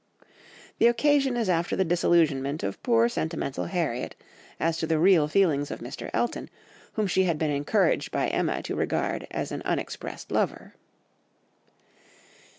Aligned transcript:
The 0.79 0.87
occasion 0.87 1.37
is 1.37 1.47
after 1.47 1.75
the 1.75 1.85
disillusionment 1.85 2.63
of 2.63 2.81
poor 2.81 3.07
sentimental 3.07 3.65
Harriet 3.65 4.15
as 4.59 4.79
to 4.79 4.87
the 4.87 4.97
real 4.97 5.27
feelings 5.27 5.69
of 5.69 5.77
Mr. 5.79 6.09
Elton, 6.11 6.49
whom 6.93 7.05
she 7.05 7.25
had 7.25 7.37
been 7.37 7.51
encouraged 7.51 8.09
by 8.11 8.27
Emma 8.27 8.63
to 8.63 8.75
regard 8.75 9.27
as 9.29 9.51
an 9.51 9.61
unexpressed 9.61 10.31
lover. 10.31 10.73